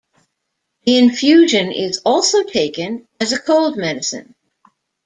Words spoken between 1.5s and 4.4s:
is also taken as a cold medicine.